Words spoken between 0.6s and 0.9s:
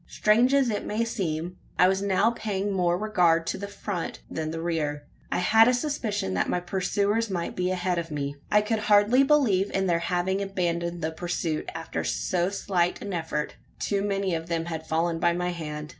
it